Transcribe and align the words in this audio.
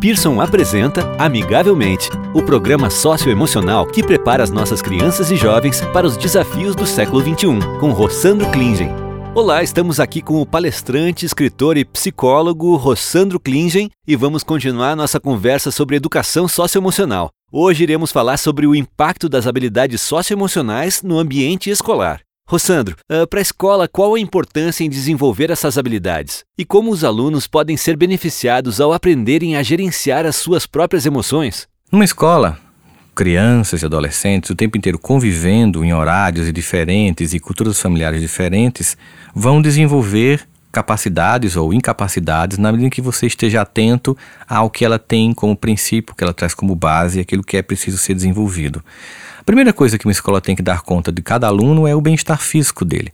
Pearson 0.00 0.40
apresenta 0.40 1.00
Amigavelmente, 1.18 2.08
o 2.32 2.40
programa 2.40 2.88
socioemocional 2.88 3.84
que 3.84 4.02
prepara 4.02 4.44
as 4.44 4.50
nossas 4.50 4.80
crianças 4.80 5.30
e 5.30 5.36
jovens 5.36 5.80
para 5.92 6.06
os 6.06 6.16
desafios 6.16 6.76
do 6.76 6.86
século 6.86 7.20
XXI, 7.20 7.58
com 7.80 7.90
Rossandro 7.90 8.48
Klingen. 8.50 8.90
Olá, 9.34 9.62
estamos 9.62 9.98
aqui 9.98 10.22
com 10.22 10.40
o 10.40 10.46
palestrante, 10.46 11.26
escritor 11.26 11.76
e 11.76 11.84
psicólogo 11.84 12.76
Rossandro 12.76 13.40
Klingen 13.40 13.90
e 14.06 14.14
vamos 14.14 14.44
continuar 14.44 14.94
nossa 14.94 15.18
conversa 15.18 15.72
sobre 15.72 15.96
educação 15.96 16.46
socioemocional. 16.46 17.30
Hoje 17.50 17.82
iremos 17.82 18.12
falar 18.12 18.36
sobre 18.36 18.66
o 18.66 18.76
impacto 18.76 19.28
das 19.28 19.48
habilidades 19.48 20.00
socioemocionais 20.00 21.02
no 21.02 21.18
ambiente 21.18 21.70
escolar. 21.70 22.20
Rossandro, 22.50 22.96
uh, 23.12 23.26
para 23.26 23.40
a 23.40 23.42
escola, 23.42 23.86
qual 23.86 24.14
a 24.14 24.18
importância 24.18 24.82
em 24.82 24.88
desenvolver 24.88 25.50
essas 25.50 25.76
habilidades? 25.76 26.44
E 26.56 26.64
como 26.64 26.90
os 26.90 27.04
alunos 27.04 27.46
podem 27.46 27.76
ser 27.76 27.94
beneficiados 27.94 28.80
ao 28.80 28.90
aprenderem 28.90 29.54
a 29.54 29.62
gerenciar 29.62 30.24
as 30.24 30.36
suas 30.36 30.64
próprias 30.64 31.04
emoções? 31.04 31.68
Numa 31.92 32.06
escola, 32.06 32.58
crianças 33.14 33.82
e 33.82 33.84
adolescentes 33.84 34.48
o 34.48 34.54
tempo 34.54 34.78
inteiro 34.78 34.98
convivendo 34.98 35.84
em 35.84 35.92
horários 35.92 36.50
diferentes 36.50 37.34
e 37.34 37.38
culturas 37.38 37.78
familiares 37.78 38.22
diferentes 38.22 38.96
vão 39.34 39.60
desenvolver 39.60 40.48
capacidades 40.70 41.56
ou 41.56 41.72
incapacidades 41.72 42.58
na 42.58 42.70
medida 42.70 42.86
em 42.86 42.90
que 42.90 43.00
você 43.00 43.26
esteja 43.26 43.62
atento 43.62 44.16
ao 44.48 44.70
que 44.70 44.84
ela 44.84 44.98
tem 44.98 45.32
como 45.32 45.56
princípio, 45.56 46.14
que 46.14 46.22
ela 46.22 46.34
traz 46.34 46.54
como 46.54 46.74
base, 46.74 47.20
aquilo 47.20 47.42
que 47.42 47.56
é 47.56 47.62
preciso 47.62 47.98
ser 47.98 48.14
desenvolvido. 48.14 48.84
Primeira 49.46 49.72
coisa 49.72 49.98
que 49.98 50.06
uma 50.06 50.12
escola 50.12 50.40
tem 50.40 50.54
que 50.54 50.62
dar 50.62 50.82
conta 50.82 51.10
de 51.10 51.22
cada 51.22 51.46
aluno 51.46 51.86
é 51.86 51.94
o 51.94 52.00
bem-estar 52.00 52.38
físico 52.38 52.84
dele, 52.84 53.12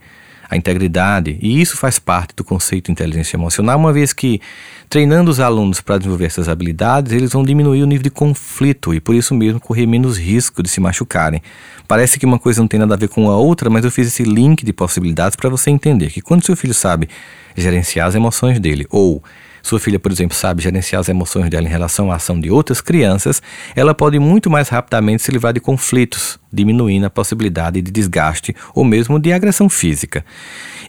a 0.54 0.56
integridade, 0.56 1.36
e 1.42 1.60
isso 1.60 1.76
faz 1.76 1.98
parte 1.98 2.32
do 2.36 2.44
conceito 2.44 2.86
de 2.86 2.92
inteligência 2.92 3.36
emocional, 3.36 3.76
uma 3.76 3.92
vez 3.92 4.12
que, 4.12 4.40
treinando 4.88 5.28
os 5.28 5.40
alunos 5.40 5.80
para 5.80 5.98
desenvolver 5.98 6.26
essas 6.26 6.48
habilidades, 6.48 7.12
eles 7.12 7.32
vão 7.32 7.42
diminuir 7.42 7.82
o 7.82 7.86
nível 7.86 8.04
de 8.04 8.10
conflito 8.10 8.94
e, 8.94 9.00
por 9.00 9.16
isso 9.16 9.34
mesmo, 9.34 9.58
correr 9.58 9.84
menos 9.84 10.16
risco 10.16 10.62
de 10.62 10.68
se 10.68 10.80
machucarem. 10.80 11.42
Parece 11.88 12.20
que 12.20 12.24
uma 12.24 12.38
coisa 12.38 12.60
não 12.60 12.68
tem 12.68 12.78
nada 12.78 12.94
a 12.94 12.96
ver 12.96 13.08
com 13.08 13.28
a 13.28 13.36
outra, 13.36 13.68
mas 13.68 13.84
eu 13.84 13.90
fiz 13.90 14.06
esse 14.06 14.22
link 14.22 14.64
de 14.64 14.72
possibilidades 14.72 15.34
para 15.34 15.50
você 15.50 15.70
entender 15.70 16.10
que 16.10 16.22
quando 16.22 16.44
seu 16.44 16.56
filho 16.56 16.74
sabe 16.74 17.08
gerenciar 17.56 18.06
as 18.06 18.14
emoções 18.14 18.60
dele 18.60 18.86
ou 18.90 19.22
sua 19.64 19.80
filha, 19.80 19.98
por 19.98 20.12
exemplo, 20.12 20.36
sabe 20.36 20.62
gerenciar 20.62 21.00
as 21.00 21.08
emoções 21.08 21.48
dela 21.48 21.66
em 21.66 21.70
relação 21.70 22.12
à 22.12 22.16
ação 22.16 22.38
de 22.38 22.50
outras 22.50 22.82
crianças, 22.82 23.40
ela 23.74 23.94
pode 23.94 24.18
muito 24.18 24.50
mais 24.50 24.68
rapidamente 24.68 25.22
se 25.22 25.32
livrar 25.32 25.54
de 25.54 25.60
conflitos, 25.60 26.38
diminuindo 26.52 27.06
a 27.06 27.10
possibilidade 27.10 27.80
de 27.80 27.90
desgaste 27.90 28.54
ou 28.74 28.84
mesmo 28.84 29.18
de 29.18 29.32
agressão 29.32 29.70
física. 29.70 30.22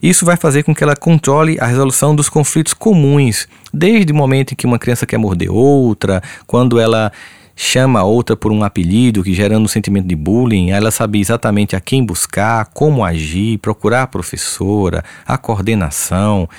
Isso 0.04 0.26
vai 0.26 0.36
fazer 0.36 0.64
com 0.64 0.76
que 0.76 0.84
ela 0.84 0.94
controle 0.94 1.58
a 1.58 1.66
resolução 1.66 2.14
dos 2.14 2.28
conflitos 2.28 2.74
comuns, 2.74 3.48
desde 3.74 4.12
o 4.12 4.16
momento 4.16 4.52
em 4.52 4.56
que 4.56 4.68
uma 4.68 4.78
criança 4.78 5.06
quer 5.06 5.18
morder 5.18 5.50
outra, 5.50 6.22
quando 6.46 6.78
ela 6.78 7.14
chama 7.56 8.02
a 8.02 8.04
outra 8.04 8.36
por 8.36 8.52
um 8.52 8.64
apelido, 8.64 9.24
que 9.24 9.34
gerando 9.34 9.64
um 9.64 9.68
sentimento 9.68 10.08
de 10.08 10.16
bullying, 10.16 10.72
ela 10.72 10.92
sabe 10.92 11.22
exatamente 11.22 11.76
a 11.76 11.80
quem 11.80 12.04
buscar, 12.04 12.66
como 12.74 13.04
agir, 13.04 13.58
procurar 13.60 14.04
a 14.04 14.08
professora, 14.08 15.04
a 15.26 15.38
coordenação, 15.38 16.50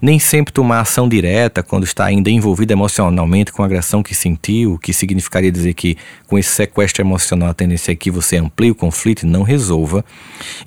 nem 0.00 0.18
sempre 0.18 0.52
tomar 0.52 0.80
ação 0.80 1.08
direta 1.08 1.62
quando 1.62 1.84
está 1.84 2.04
ainda 2.04 2.30
envolvida 2.30 2.74
emocionalmente 2.74 3.50
com 3.50 3.62
a 3.62 3.66
agressão 3.66 4.02
que 4.02 4.14
sentiu, 4.14 4.78
que 4.78 4.92
significaria 4.92 5.50
dizer 5.50 5.72
que 5.72 5.96
com 6.26 6.38
esse 6.38 6.50
sequestro 6.50 7.02
emocional 7.02 7.48
a 7.48 7.54
tendência 7.54 7.92
é 7.92 7.96
que 7.96 8.10
você 8.10 8.36
amplie 8.36 8.70
o 8.70 8.74
conflito 8.74 9.22
e 9.22 9.26
não 9.26 9.42
resolva. 9.42 10.04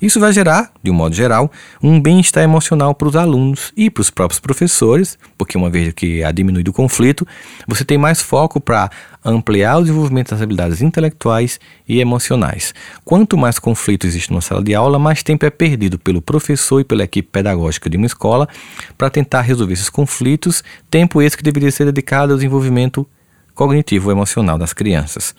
Isso 0.02 0.18
vai 0.18 0.32
gerar, 0.32 0.72
de 0.82 0.90
um 0.90 0.94
modo 0.94 1.14
geral, 1.14 1.50
um 1.80 2.00
bem-estar 2.00 2.42
emocional 2.42 2.94
para 2.94 3.08
os 3.08 3.14
alunos 3.14 3.72
e 3.76 3.88
para 3.88 4.00
os 4.00 4.10
próprios 4.10 4.40
professores, 4.40 5.16
porque 5.38 5.56
uma 5.56 5.70
vez 5.70 5.92
que 5.92 6.24
há 6.24 6.32
diminuído 6.32 6.70
o 6.70 6.74
conflito, 6.74 7.26
você 7.68 7.84
tem 7.84 7.98
mais 7.98 8.20
foco 8.20 8.60
para 8.60 8.90
ampliar 9.24 9.75
o 9.78 9.82
desenvolvimento 9.82 10.30
das 10.30 10.42
habilidades 10.42 10.82
intelectuais 10.82 11.58
e 11.88 12.00
emocionais. 12.00 12.74
Quanto 13.04 13.36
mais 13.36 13.58
conflito 13.58 14.06
existe 14.06 14.30
numa 14.30 14.40
sala 14.40 14.62
de 14.62 14.74
aula, 14.74 14.98
mais 14.98 15.22
tempo 15.22 15.44
é 15.46 15.50
perdido 15.50 15.98
pelo 15.98 16.20
professor 16.22 16.80
e 16.80 16.84
pela 16.84 17.04
equipe 17.04 17.28
pedagógica 17.30 17.88
de 17.88 17.96
uma 17.96 18.06
escola 18.06 18.48
para 18.96 19.10
tentar 19.10 19.42
resolver 19.42 19.74
esses 19.74 19.90
conflitos, 19.90 20.62
tempo 20.90 21.20
esse 21.22 21.36
que 21.36 21.42
deveria 21.42 21.70
ser 21.70 21.84
dedicado 21.86 22.32
ao 22.32 22.38
desenvolvimento 22.38 23.06
cognitivo 23.54 24.10
e 24.10 24.12
emocional 24.12 24.58
das 24.58 24.72
crianças. 24.72 25.34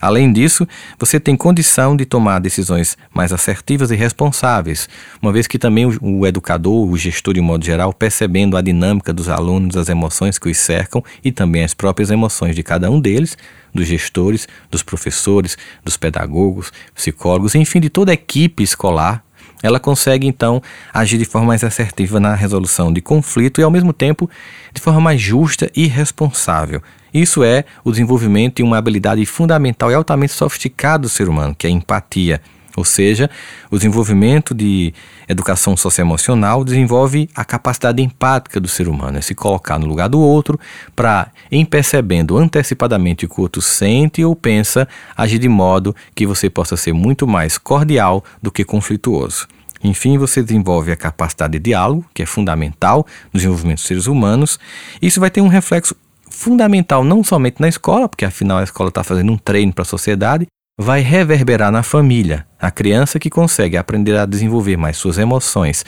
Além 0.00 0.32
disso, 0.32 0.66
você 0.98 1.20
tem 1.20 1.36
condição 1.36 1.96
de 1.96 2.04
tomar 2.04 2.38
decisões 2.38 2.96
mais 3.14 3.32
assertivas 3.32 3.90
e 3.90 3.96
responsáveis, 3.96 4.88
uma 5.20 5.32
vez 5.32 5.46
que 5.46 5.58
também 5.58 5.86
o, 6.00 6.26
educador, 6.26 6.88
o 6.88 6.96
gestor 6.96 7.34
de 7.34 7.40
um 7.40 7.44
modo 7.44 7.64
geral, 7.64 7.92
percebendo 7.92 8.56
a 8.56 8.62
dinâmica 8.62 9.12
dos 9.12 9.28
alunos, 9.28 9.76
as 9.76 9.88
emoções 9.88 10.38
que 10.38 10.50
os 10.50 10.58
cercam 10.58 11.02
e 11.24 11.30
também 11.30 11.64
as 11.64 11.74
próprias 11.74 12.10
emoções 12.10 12.54
de 12.54 12.62
cada 12.62 12.90
um 12.90 13.00
deles, 13.00 13.36
dos 13.74 13.86
gestores, 13.86 14.46
dos 14.70 14.82
professores, 14.82 15.56
dos 15.84 15.96
pedagogos, 15.96 16.72
psicólogos, 16.94 17.54
enfim, 17.54 17.80
de 17.80 17.88
toda 17.88 18.12
a 18.12 18.14
equipe 18.14 18.62
escolar, 18.62 19.24
ela 19.62 19.78
consegue 19.78 20.26
então 20.26 20.60
agir 20.92 21.18
de 21.18 21.24
forma 21.24 21.48
mais 21.48 21.62
assertiva 21.62 22.18
na 22.18 22.34
resolução 22.34 22.92
de 22.92 23.00
conflito 23.00 23.60
e 23.60 23.64
ao 23.64 23.70
mesmo 23.70 23.92
tempo 23.92 24.28
de 24.72 24.80
forma 24.80 25.00
mais 25.00 25.20
justa 25.20 25.70
e 25.74 25.86
responsável, 25.86 26.82
isso 27.12 27.44
é 27.44 27.64
o 27.84 27.90
desenvolvimento 27.90 28.56
de 28.56 28.62
uma 28.62 28.78
habilidade 28.78 29.24
fundamental 29.26 29.90
e 29.90 29.94
altamente 29.94 30.32
sofisticada 30.32 31.02
do 31.02 31.08
ser 31.08 31.28
humano, 31.28 31.54
que 31.54 31.66
é 31.66 31.70
a 31.70 31.72
empatia. 31.72 32.40
Ou 32.76 32.84
seja, 32.84 33.30
o 33.70 33.76
desenvolvimento 33.76 34.54
de 34.54 34.94
educação 35.28 35.76
socioemocional 35.76 36.64
desenvolve 36.64 37.28
a 37.34 37.44
capacidade 37.44 38.02
empática 38.02 38.58
do 38.58 38.68
ser 38.68 38.88
humano, 38.88 39.18
é 39.18 39.20
se 39.20 39.34
colocar 39.34 39.78
no 39.78 39.86
lugar 39.86 40.08
do 40.08 40.20
outro 40.20 40.58
para, 40.96 41.30
em 41.50 41.64
percebendo 41.64 42.36
antecipadamente 42.36 43.26
o 43.26 43.28
que 43.28 43.38
o 43.38 43.42
outro 43.42 43.60
sente 43.60 44.24
ou 44.24 44.34
pensa, 44.34 44.88
agir 45.16 45.38
de 45.38 45.48
modo 45.48 45.94
que 46.14 46.26
você 46.26 46.48
possa 46.48 46.76
ser 46.76 46.92
muito 46.92 47.26
mais 47.26 47.58
cordial 47.58 48.24
do 48.40 48.50
que 48.50 48.64
conflituoso. 48.64 49.46
Enfim, 49.84 50.16
você 50.16 50.42
desenvolve 50.42 50.92
a 50.92 50.96
capacidade 50.96 51.54
de 51.54 51.58
diálogo, 51.58 52.04
que 52.14 52.22
é 52.22 52.26
fundamental 52.26 53.04
no 53.32 53.38
desenvolvimento 53.38 53.78
dos 53.78 53.86
seres 53.86 54.06
humanos. 54.06 54.58
Isso 55.00 55.18
vai 55.18 55.30
ter 55.30 55.40
um 55.40 55.48
reflexo 55.48 55.96
fundamental 56.30 57.04
não 57.04 57.22
somente 57.22 57.60
na 57.60 57.68
escola, 57.68 58.08
porque 58.08 58.24
afinal 58.24 58.58
a 58.58 58.64
escola 58.64 58.88
está 58.88 59.02
fazendo 59.02 59.32
um 59.32 59.36
treino 59.36 59.72
para 59.72 59.82
a 59.82 59.86
sociedade, 59.86 60.46
vai 60.82 61.00
reverberar 61.00 61.70
na 61.70 61.82
família. 61.82 62.44
A 62.60 62.70
criança 62.70 63.18
que 63.18 63.30
consegue 63.30 63.76
aprender 63.76 64.16
a 64.16 64.26
desenvolver 64.26 64.76
mais 64.76 64.96
suas 64.96 65.16
emoções, 65.16 65.84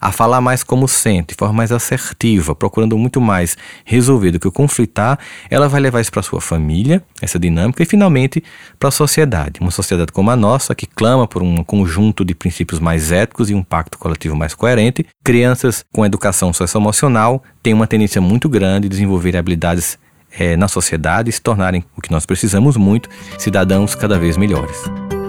a 0.00 0.12
falar 0.12 0.40
mais 0.40 0.62
como 0.62 0.86
sente, 0.86 1.28
de 1.28 1.34
forma 1.34 1.54
mais 1.54 1.72
assertiva, 1.72 2.54
procurando 2.54 2.96
muito 2.96 3.20
mais 3.20 3.56
resolver 3.84 4.30
do 4.30 4.40
que 4.40 4.50
conflitar, 4.50 5.18
ela 5.50 5.68
vai 5.68 5.80
levar 5.80 6.00
isso 6.00 6.12
para 6.12 6.22
sua 6.22 6.40
família, 6.40 7.02
essa 7.20 7.38
dinâmica, 7.38 7.82
e 7.82 7.86
finalmente 7.86 8.42
para 8.78 8.88
a 8.88 8.92
sociedade. 8.92 9.60
Uma 9.60 9.70
sociedade 9.70 10.12
como 10.12 10.30
a 10.30 10.36
nossa, 10.36 10.74
que 10.74 10.86
clama 10.86 11.26
por 11.26 11.42
um 11.42 11.62
conjunto 11.64 12.24
de 12.24 12.34
princípios 12.34 12.80
mais 12.80 13.10
éticos 13.12 13.50
e 13.50 13.54
um 13.54 13.62
pacto 13.62 13.98
coletivo 13.98 14.36
mais 14.36 14.54
coerente. 14.54 15.04
Crianças 15.24 15.84
com 15.92 16.04
educação 16.04 16.52
socioemocional 16.52 17.42
têm 17.62 17.74
uma 17.74 17.86
tendência 17.86 18.20
muito 18.20 18.48
grande 18.48 18.82
de 18.82 18.90
desenvolver 18.90 19.36
habilidades 19.36 19.98
é, 20.30 20.56
na 20.56 20.68
sociedade 20.68 21.30
e 21.30 21.32
se 21.32 21.40
tornarem 21.40 21.82
o 21.96 22.02
que 22.02 22.10
nós 22.10 22.26
precisamos 22.26 22.76
muito, 22.76 23.08
cidadãos 23.38 23.94
cada 23.94 24.18
vez 24.18 24.36
melhores. 24.36 24.76